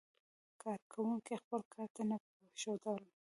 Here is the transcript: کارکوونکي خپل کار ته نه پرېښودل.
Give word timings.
کارکوونکي 0.61 1.33
خپل 1.43 1.61
کار 1.73 1.89
ته 1.95 2.01
نه 2.09 2.17
پرېښودل. 2.29 3.01